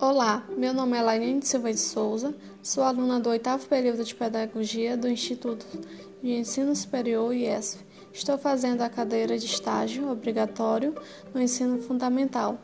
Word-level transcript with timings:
Olá, 0.00 0.42
meu 0.56 0.72
nome 0.72 0.96
é 0.96 1.02
Laine 1.02 1.42
Silva 1.42 1.70
de 1.70 1.78
Souza, 1.78 2.34
sou 2.62 2.82
aluna 2.82 3.20
do 3.20 3.28
oitavo 3.28 3.66
período 3.66 4.02
de 4.02 4.14
Pedagogia 4.14 4.96
do 4.96 5.06
Instituto 5.06 5.66
de 6.22 6.32
Ensino 6.32 6.74
Superior 6.74 7.34
IESF. 7.34 7.84
Estou 8.10 8.38
fazendo 8.38 8.80
a 8.80 8.88
cadeira 8.88 9.36
de 9.38 9.44
estágio 9.44 10.10
obrigatório 10.10 10.94
no 11.34 11.42
ensino 11.42 11.82
fundamental 11.82 12.58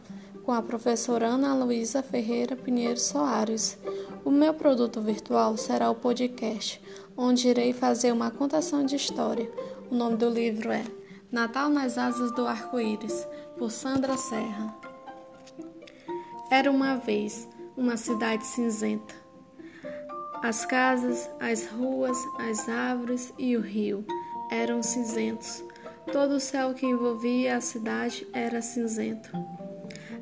com 0.44 0.52
a 0.52 0.62
professora 0.62 1.26
Ana 1.26 1.54
Luísa 1.54 2.02
Ferreira 2.02 2.56
Pinheiro 2.56 2.98
Soares. 2.98 3.76
O 4.24 4.30
meu 4.30 4.54
produto 4.54 5.02
virtual 5.02 5.58
será 5.58 5.90
o 5.90 5.94
podcast, 5.94 6.80
onde 7.14 7.48
irei 7.48 7.74
fazer 7.74 8.12
uma 8.12 8.30
contação 8.30 8.82
de 8.82 8.96
história. 8.96 9.50
O 9.90 9.94
nome 9.94 10.16
do 10.16 10.30
livro 10.30 10.72
é 10.72 10.86
Natal 11.30 11.68
nas 11.68 11.98
Asas 11.98 12.32
do 12.32 12.46
Arco-Íris, 12.46 13.28
por 13.58 13.70
Sandra 13.70 14.16
Serra. 14.16 14.85
Era 16.48 16.70
uma 16.70 16.96
vez 16.96 17.48
uma 17.76 17.96
cidade 17.96 18.46
cinzenta. 18.46 19.14
As 20.42 20.64
casas, 20.64 21.28
as 21.40 21.66
ruas, 21.66 22.16
as 22.38 22.68
árvores 22.68 23.32
e 23.36 23.56
o 23.56 23.60
rio 23.60 24.04
eram 24.50 24.80
cinzentos. 24.80 25.64
Todo 26.12 26.36
o 26.36 26.40
céu 26.40 26.72
que 26.72 26.86
envolvia 26.86 27.56
a 27.56 27.60
cidade 27.60 28.24
era 28.32 28.62
cinzento. 28.62 29.28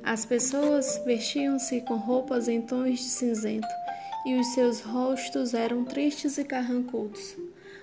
As 0.02 0.24
pessoas 0.24 1.02
vestiam-se 1.04 1.82
com 1.82 1.96
roupas 1.96 2.48
em 2.48 2.62
tons 2.62 3.00
de 3.00 3.10
cinzento 3.10 3.68
e 4.24 4.34
os 4.38 4.46
seus 4.54 4.80
rostos 4.80 5.52
eram 5.52 5.84
tristes 5.84 6.38
e 6.38 6.44
carrancudos. 6.44 7.36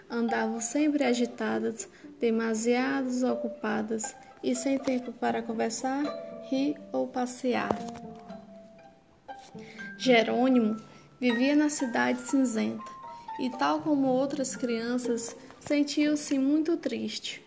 Andavam 0.10 0.60
sempre 0.60 1.04
agitadas, 1.04 1.88
demasiadas 2.20 3.22
ocupadas 3.22 4.16
e 4.44 4.56
sem 4.56 4.80
tempo 4.80 5.12
para 5.14 5.44
conversar, 5.44 6.04
rir 6.50 6.76
ou 6.92 7.08
passear. 7.08 7.70
Jerônimo 9.98 10.78
vivia 11.20 11.56
na 11.56 11.70
cidade 11.70 12.22
cinzenta 12.22 12.92
e, 13.40 13.50
tal 13.50 13.82
como 13.82 14.08
outras 14.08 14.56
crianças, 14.56 15.36
sentiu-se 15.60 16.38
muito 16.38 16.78
triste. 16.78 17.42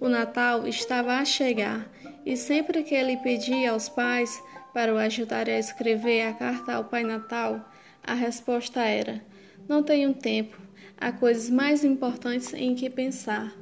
O 0.00 0.08
Natal 0.08 0.66
estava 0.66 1.14
a 1.14 1.24
chegar 1.24 1.90
e 2.24 2.36
sempre 2.36 2.82
que 2.82 2.94
ele 2.94 3.16
pedia 3.18 3.72
aos 3.72 3.88
pais 3.88 4.42
para 4.72 4.94
o 4.94 4.98
ajudarem 4.98 5.56
a 5.56 5.58
escrever 5.58 6.22
a 6.22 6.32
carta 6.32 6.74
ao 6.74 6.84
Pai 6.84 7.02
Natal, 7.02 7.68
a 8.02 8.14
resposta 8.14 8.80
era: 8.80 9.22
Não 9.68 9.82
tenho 9.82 10.14
tempo, 10.14 10.56
há 10.96 11.12
coisas 11.12 11.50
mais 11.50 11.84
importantes 11.84 12.54
em 12.54 12.74
que 12.74 12.88
pensar. 12.88 13.52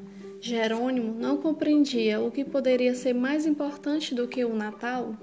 Jerônimo 0.41 1.14
não 1.14 1.39
compreendia 1.39 2.20
o 2.20 2.31
que 2.31 2.44
poderia 2.44 2.94
ser 2.94 3.12
mais 3.12 3.44
importante 3.44 4.14
do 4.14 4.28
que 4.28 4.44
o 4.44 4.55
Natal. 4.55 5.16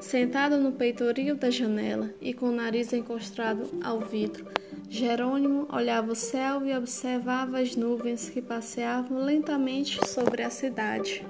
Sentado 0.00 0.58
no 0.58 0.72
peitoril 0.72 1.36
da 1.36 1.50
janela 1.50 2.10
e 2.20 2.34
com 2.34 2.46
o 2.46 2.52
nariz 2.52 2.92
encostado 2.92 3.70
ao 3.82 4.00
vidro, 4.00 4.46
Jerônimo 4.88 5.66
olhava 5.72 6.12
o 6.12 6.16
céu 6.16 6.64
e 6.64 6.76
observava 6.76 7.58
as 7.58 7.74
nuvens 7.74 8.28
que 8.28 8.42
passeavam 8.42 9.18
lentamente 9.24 9.98
sobre 10.08 10.42
a 10.42 10.50
cidade. 10.50 11.26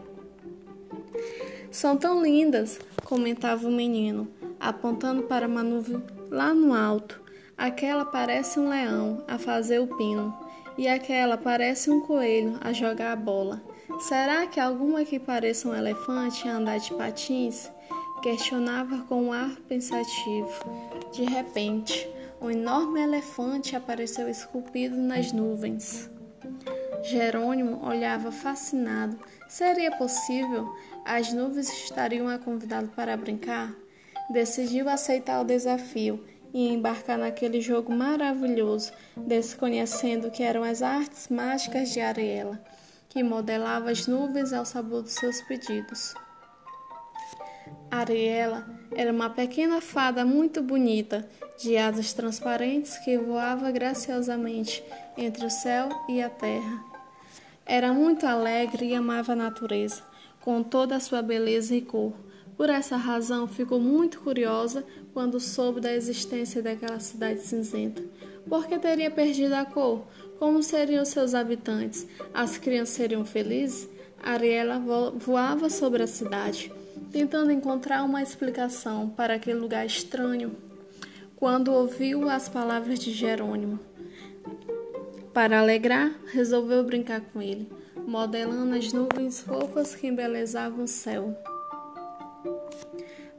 São 1.71 1.97
tão 1.97 2.23
lindas, 2.23 2.79
comentava 3.05 3.67
o 3.67 3.73
menino, 3.73 4.29
apontando 4.61 5.25
para 5.25 5.47
uma 5.47 5.63
nuvem 5.63 6.03
lá 6.31 6.53
no 6.53 6.75
alto. 6.75 7.23
Aquela 7.57 8.05
parece 8.05 8.59
um 8.59 8.69
leão 8.69 9.25
a 9.29 9.39
fazer 9.39 9.79
o 9.81 9.97
pino, 9.97 10.35
e 10.77 10.89
aquela 10.89 11.37
parece 11.37 11.91
um 11.91 12.01
coelho 12.01 12.59
a 12.61 12.73
jogar 12.73 13.13
a 13.13 13.17
bola. 13.17 13.63
Será 14.01 14.47
que 14.47 14.59
alguma 14.59 15.05
que 15.05 15.19
pareça 15.19 15.69
um 15.69 15.75
elefante 15.75 16.49
a 16.49 16.57
andar 16.57 16.79
de 16.79 16.93
patins? 16.95 17.71
Questionava 18.25 19.05
com 19.07 19.25
um 19.25 19.33
ar 19.35 19.55
pensativo. 19.69 20.49
De 21.13 21.25
repente, 21.25 22.09
um 22.41 22.51
enorme 22.51 23.03
elefante 23.03 23.77
apareceu 23.77 24.31
esculpido 24.31 24.97
nas 24.97 25.31
nuvens. 25.31 26.09
Jerônimo 27.03 27.87
olhava 27.87 28.33
fascinado. 28.33 29.19
Seria 29.47 29.91
possível? 29.99 30.75
As 31.05 31.35
nuvens 31.35 31.69
estariam 31.69 32.27
a 32.27 32.39
convidá-lo 32.39 32.89
para 32.97 33.15
brincar? 33.15 33.75
Decidiu 34.31 34.89
aceitar 34.89 35.43
o 35.43 35.45
desafio 35.45 36.25
e 36.55 36.67
embarcar 36.73 37.19
naquele 37.19 37.61
jogo 37.61 37.93
maravilhoso, 37.93 38.91
desconhecendo 39.19 40.31
que 40.31 40.43
eram 40.43 40.65
as 40.65 40.81
artes 40.81 41.29
mágicas 41.29 41.91
de 41.91 42.01
Ariela, 42.01 42.59
que 43.07 43.23
modelava 43.23 43.91
as 43.91 44.07
nuvens 44.07 44.55
ao 44.55 44.65
sabor 44.65 45.03
dos 45.03 45.13
seus 45.13 45.43
pedidos. 45.43 46.15
Ariela 47.95 48.67
era 48.91 49.13
uma 49.13 49.31
pequena 49.31 49.81
fada 49.81 50.25
muito 50.25 50.61
bonita, 50.61 51.29
de 51.57 51.77
asas 51.77 52.13
transparentes 52.13 52.99
que 52.99 53.17
voava 53.17 53.71
graciosamente 53.71 54.83
entre 55.17 55.47
o 55.47 55.51
céu 55.51 55.89
e 56.09 56.21
a 56.21 56.29
terra. 56.29 56.85
Era 57.65 57.93
muito 57.93 58.27
alegre 58.27 58.87
e 58.87 58.95
amava 58.95 59.33
a 59.33 59.37
natureza, 59.37 60.03
com 60.41 60.61
toda 60.61 60.97
a 60.97 61.01
sua 61.01 61.23
beleza 61.23 61.75
e 61.75 61.81
cor. 61.81 62.13
Por 62.57 62.69
essa 62.69 62.97
razão, 62.97 63.47
ficou 63.47 63.79
muito 63.79 64.21
curiosa 64.21 64.85
quando 65.13 65.39
soube 65.39 65.81
da 65.81 65.95
existência 65.95 66.61
daquela 66.61 66.99
cidade 66.99 67.43
cinzenta. 67.43 68.03
Por 68.49 68.67
que 68.67 68.77
teria 68.77 69.11
perdido 69.11 69.55
a 69.55 69.65
cor? 69.65 70.05
Como 70.41 70.65
seriam 70.65 71.05
seus 71.05 71.33
habitantes? 71.33 72.07
As 72.35 72.59
crianças 72.59 72.97
seriam 72.97 73.25
felizes? 73.25 73.89
Ariela 74.21 74.83
voava 75.17 75.71
sobre 75.71 76.03
a 76.03 76.07
cidade 76.09 76.73
tentando 77.11 77.53
encontrar 77.53 78.03
uma 78.03 78.23
explicação 78.23 79.09
para 79.09 79.35
aquele 79.35 79.59
lugar 79.59 79.87
estranho, 79.87 80.57
quando 81.37 81.73
ouviu 81.73 82.29
as 82.29 82.49
palavras 82.49 82.99
de 82.99 83.13
Jerônimo. 83.13 83.79
Para 85.33 85.61
alegrar, 85.61 86.13
resolveu 86.33 86.85
brincar 86.85 87.21
com 87.21 87.43
ele, 87.43 87.71
modelando 88.07 88.75
as 88.77 88.93
nuvens 88.93 89.41
fofas 89.41 89.95
que 89.95 90.07
embelezavam 90.07 90.85
o 90.85 90.89
céu. 90.89 91.37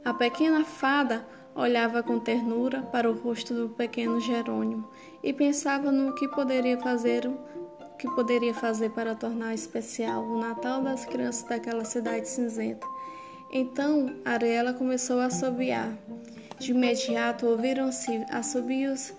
A 0.04 0.12
pequena 0.14 0.64
fada 0.64 1.26
olhava 1.54 2.02
com 2.02 2.18
ternura 2.18 2.82
para 2.82 3.10
o 3.10 3.14
rosto 3.14 3.54
do 3.54 3.68
pequeno 3.70 4.20
Jerônimo 4.20 4.88
e 5.22 5.32
pensava 5.32 5.90
no 5.90 6.14
que 6.14 6.28
poderia 6.28 6.78
fazer 6.78 7.28
que 7.98 8.08
poderia 8.10 8.52
fazer 8.52 8.90
para 8.90 9.14
tornar 9.14 9.54
especial 9.54 10.22
o 10.22 10.38
Natal 10.38 10.82
das 10.82 11.06
crianças 11.06 11.48
daquela 11.48 11.82
cidade 11.82 12.28
cinzenta 12.28 12.86
então 13.52 14.16
Ariela 14.24 14.72
começou 14.72 15.20
a 15.20 15.26
assobiar. 15.26 15.96
De 16.58 16.70
imediato 16.70 17.46
ouviram-se 17.46 18.24
assobios 18.30 19.12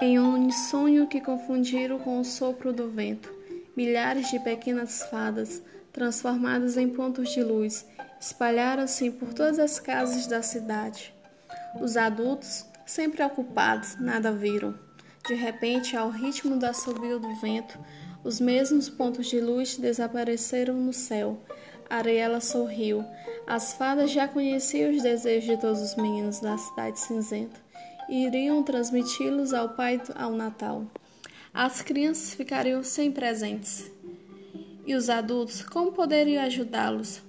em 0.00 0.18
uníssono 0.18 1.06
que 1.06 1.20
confundiram 1.20 1.98
com 1.98 2.20
o 2.20 2.24
sopro 2.24 2.72
do 2.72 2.88
vento. 2.88 3.32
Milhares 3.76 4.30
de 4.30 4.38
pequenas 4.40 5.02
fadas, 5.04 5.62
transformadas 5.92 6.76
em 6.76 6.88
pontos 6.88 7.30
de 7.30 7.42
luz, 7.42 7.86
espalharam-se 8.20 9.10
por 9.10 9.32
todas 9.34 9.58
as 9.58 9.78
casas 9.78 10.26
da 10.26 10.42
cidade. 10.42 11.14
Os 11.80 11.96
adultos, 11.96 12.64
sempre 12.86 13.22
ocupados, 13.22 13.96
nada 14.00 14.32
viram. 14.32 14.74
De 15.26 15.34
repente, 15.34 15.96
ao 15.96 16.10
ritmo 16.10 16.56
do 16.56 16.64
assobio 16.64 17.18
do 17.18 17.34
vento, 17.36 17.78
os 18.24 18.40
mesmos 18.40 18.88
pontos 18.88 19.26
de 19.26 19.40
luz 19.40 19.76
desapareceram 19.76 20.74
no 20.74 20.92
céu. 20.92 21.40
Ariela 21.90 22.40
sorriu. 22.40 23.04
As 23.46 23.72
fadas 23.72 24.10
já 24.10 24.28
conheciam 24.28 24.90
os 24.90 25.02
desejos 25.02 25.48
de 25.48 25.56
todos 25.56 25.80
os 25.80 25.94
meninos 25.96 26.40
da 26.40 26.58
cidade 26.58 27.00
cinzenta 27.00 27.58
e 28.08 28.24
iriam 28.24 28.62
transmiti-los 28.62 29.52
ao 29.52 29.70
pai 29.70 30.00
ao 30.14 30.32
Natal. 30.32 30.84
As 31.52 31.82
crianças 31.82 32.34
ficariam 32.34 32.82
sem 32.82 33.12
presentes. 33.12 33.90
E 34.86 34.94
os 34.94 35.10
adultos, 35.10 35.62
como 35.62 35.92
poderiam 35.92 36.42
ajudá-los? 36.42 37.22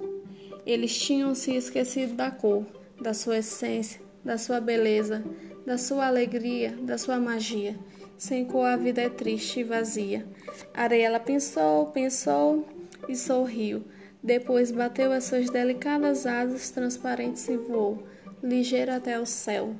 Eles 0.65 0.97
tinham 0.97 1.35
se 1.35 1.55
esquecido 1.55 2.13
da 2.13 2.31
cor, 2.31 2.65
da 3.01 3.13
sua 3.13 3.39
essência, 3.39 3.99
da 4.23 4.37
sua 4.37 4.61
beleza, 4.61 5.23
da 5.65 5.77
sua 5.77 6.07
alegria, 6.07 6.71
da 6.81 6.97
sua 6.97 7.17
magia. 7.17 7.77
Sem 8.17 8.45
cor 8.45 8.65
a 8.65 8.77
vida 8.77 9.01
é 9.01 9.09
triste 9.09 9.61
e 9.61 9.63
vazia. 9.63 10.25
Ariela 10.73 11.19
pensou, 11.19 11.87
pensou 11.87 12.65
e 13.07 13.15
sorriu. 13.15 13.83
Depois 14.21 14.71
bateu 14.71 15.11
as 15.11 15.23
suas 15.23 15.49
delicadas 15.49 16.25
asas 16.25 16.69
transparentes 16.69 17.47
e 17.47 17.55
voou, 17.55 18.03
ligeiro 18.43 18.93
até 18.93 19.19
o 19.19 19.25
céu. 19.25 19.73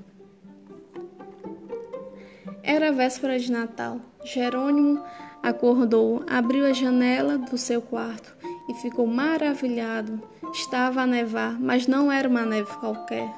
Era 2.64 2.92
véspera 2.92 3.38
de 3.38 3.52
Natal. 3.52 4.00
Jerônimo 4.24 5.04
acordou, 5.44 6.24
abriu 6.28 6.66
a 6.66 6.74
janela 6.74 7.38
do 7.38 7.58
seu 7.58 7.82
quarto 7.82 8.36
e 8.70 8.74
ficou 8.76 9.08
maravilhado. 9.08 10.22
Estava 10.54 11.02
a 11.02 11.08
nevar, 11.08 11.60
mas 11.60 11.88
não 11.88 12.12
era 12.12 12.28
uma 12.28 12.46
neve 12.46 12.72
qualquer. 12.78 13.30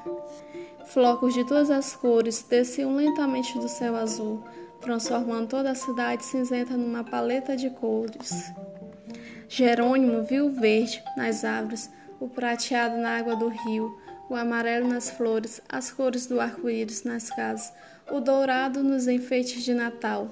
Flocos 0.86 1.33
de 1.33 1.45
todas 1.45 1.71
as 1.71 1.95
cores 1.95 2.44
desciam 2.44 2.95
lentamente 2.95 3.57
do 3.57 3.68
céu 3.68 3.95
azul, 3.95 4.44
transformando 4.81 5.48
toda 5.48 5.71
a 5.71 5.75
cidade 5.75 6.25
cinzenta 6.25 6.75
numa 6.75 7.03
paleta 7.03 7.56
de 7.56 7.69
cores. 7.69 8.51
Jerônimo 9.53 10.24
viu 10.24 10.45
o 10.45 10.50
verde 10.50 11.03
nas 11.18 11.44
árvores, 11.44 11.92
o 12.21 12.30
prateado 12.30 12.95
na 12.95 13.18
água 13.18 13.36
do 13.36 13.50
rio, 13.50 14.00
o 14.30 14.33
amarelo 14.33 14.88
nas 14.88 15.09
flores, 15.09 15.62
as 15.68 15.92
cores 15.92 16.25
do 16.25 16.39
arco-íris 16.39 17.03
nas 17.03 17.30
casas, 17.30 17.74
o 18.09 18.21
dourado 18.21 18.81
nos 18.81 19.09
enfeites 19.09 19.65
de 19.65 19.74
Natal. 19.74 20.31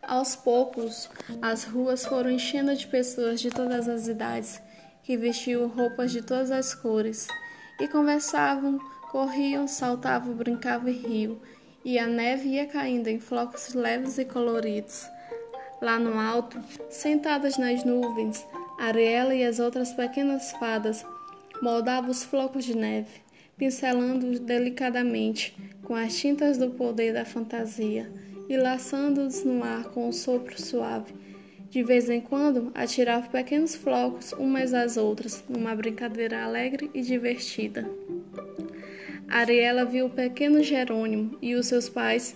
Aos 0.00 0.34
poucos, 0.34 1.10
as 1.42 1.64
ruas 1.64 2.06
foram 2.06 2.30
enchendo 2.30 2.74
de 2.74 2.86
pessoas 2.86 3.38
de 3.38 3.50
todas 3.50 3.86
as 3.86 4.08
idades, 4.08 4.62
que 5.02 5.14
vestiam 5.14 5.68
roupas 5.68 6.10
de 6.10 6.22
todas 6.22 6.50
as 6.50 6.74
cores, 6.74 7.28
e 7.78 7.86
conversavam, 7.86 8.78
corriam, 9.10 9.68
saltavam, 9.68 10.32
brincavam 10.32 10.88
e 10.88 10.92
riam, 10.92 11.38
e 11.84 11.98
a 11.98 12.06
neve 12.06 12.48
ia 12.48 12.66
caindo 12.66 13.08
em 13.08 13.20
flocos 13.20 13.74
leves 13.74 14.16
e 14.16 14.24
coloridos. 14.24 15.06
Lá 15.80 15.98
no 15.98 16.18
alto, 16.18 16.58
sentadas 16.90 17.56
nas 17.56 17.84
nuvens, 17.84 18.44
Ariela 18.78 19.34
e 19.34 19.44
as 19.44 19.60
outras 19.60 19.92
pequenas 19.92 20.52
fadas 20.52 21.06
moldavam 21.62 22.10
os 22.10 22.24
flocos 22.24 22.64
de 22.64 22.76
neve, 22.76 23.20
pincelando-os 23.56 24.40
delicadamente 24.40 25.56
com 25.84 25.94
as 25.94 26.16
tintas 26.16 26.58
do 26.58 26.70
poder 26.70 27.12
da 27.12 27.24
fantasia 27.24 28.10
e 28.48 28.56
laçando-os 28.56 29.44
no 29.44 29.62
ar 29.62 29.84
com 29.84 30.08
um 30.08 30.12
sopro 30.12 30.60
suave. 30.60 31.12
De 31.70 31.82
vez 31.82 32.08
em 32.08 32.20
quando, 32.20 32.72
atirava 32.74 33.28
pequenos 33.28 33.74
flocos 33.74 34.32
umas 34.32 34.72
às 34.72 34.96
outras, 34.96 35.44
numa 35.48 35.74
brincadeira 35.74 36.42
alegre 36.42 36.90
e 36.94 37.02
divertida. 37.02 37.88
Ariela 39.28 39.84
viu 39.84 40.06
o 40.06 40.10
pequeno 40.10 40.62
Jerônimo 40.62 41.36
e 41.42 41.54
os 41.54 41.66
seus 41.66 41.88
pais 41.88 42.34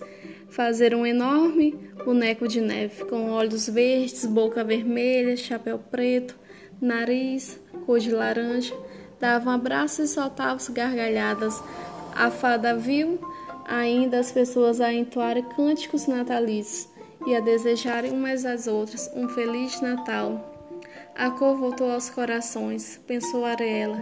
fazer 0.53 0.93
um 0.93 1.03
enorme 1.03 1.73
boneco 2.05 2.47
de 2.47 2.61
neve, 2.61 3.05
com 3.05 3.31
olhos 3.31 3.67
verdes, 3.67 4.23
boca 4.25 4.63
vermelha, 4.63 5.35
chapéu 5.35 5.79
preto, 5.79 6.35
nariz, 6.79 7.59
cor 7.87 7.99
de 7.99 8.11
laranja. 8.11 8.75
Davam 9.19 9.51
abraços 9.51 10.11
e 10.11 10.13
soltavam 10.13 10.59
gargalhadas. 10.71 11.61
A 12.15 12.29
fada 12.29 12.75
viu 12.75 13.19
ainda 13.65 14.19
as 14.19 14.31
pessoas 14.31 14.79
a 14.79 14.93
entoarem 14.93 15.43
cânticos 15.55 16.05
natalícios 16.05 16.87
e 17.25 17.35
a 17.35 17.39
desejarem 17.39 18.11
umas 18.11 18.45
às 18.45 18.67
outras 18.67 19.09
um 19.15 19.27
Feliz 19.29 19.81
Natal. 19.81 20.69
A 21.15 21.31
cor 21.31 21.57
voltou 21.57 21.89
aos 21.91 22.11
corações, 22.11 22.99
pensou 23.07 23.43
Ariela. 23.43 24.01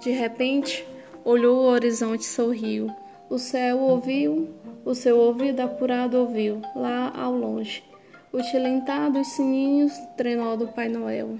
De 0.00 0.10
repente, 0.10 0.84
olhou 1.24 1.58
o 1.58 1.68
horizonte 1.68 2.22
e 2.22 2.26
sorriu. 2.26 3.03
O 3.30 3.38
céu 3.38 3.78
ouviu, 3.78 4.54
o 4.84 4.94
seu 4.94 5.18
ouvido 5.18 5.60
apurado 5.60 6.18
ouviu, 6.18 6.60
lá 6.76 7.10
ao 7.16 7.32
longe, 7.32 7.82
o 8.32 8.42
tilintar 8.42 9.10
dos 9.10 9.26
sininhos 9.28 9.92
trenó 10.16 10.56
do 10.56 10.68
Pai 10.68 10.88
Noel. 10.88 11.38